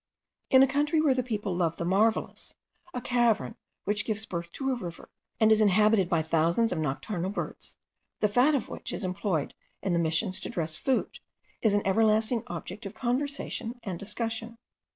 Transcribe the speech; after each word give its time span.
In 0.49 0.63
a 0.63 0.67
country 0.67 0.99
where 0.99 1.13
the 1.13 1.21
people 1.21 1.55
love 1.55 1.77
the 1.77 1.85
marvellous, 1.85 2.55
a 2.91 3.01
cavern 3.01 3.55
which 3.83 4.03
gives 4.03 4.25
birth 4.25 4.51
to 4.53 4.71
a 4.71 4.75
river, 4.75 5.11
and 5.39 5.51
is 5.51 5.61
inhabited 5.61 6.09
by 6.09 6.23
thousands 6.23 6.71
of 6.71 6.79
nocturnal 6.79 7.29
birds, 7.29 7.75
the 8.19 8.27
fat 8.27 8.55
of 8.55 8.67
which 8.67 8.91
is 8.91 9.05
employed 9.05 9.53
in 9.83 9.93
the 9.93 9.99
Missions 9.99 10.39
to 10.39 10.49
dress 10.49 10.75
food, 10.75 11.19
is 11.61 11.75
an 11.75 11.85
everlasting 11.85 12.41
object 12.47 12.87
of 12.87 12.95
conversation 12.95 13.79
and 13.83 13.99
discussion. 13.99 14.57